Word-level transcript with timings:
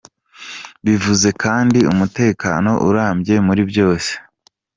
Bivuze 0.85 1.29
kandi 1.43 1.79
umutekano 1.91 2.71
urambye 2.87 3.35
muri 3.47 3.61
byose. 3.71 4.11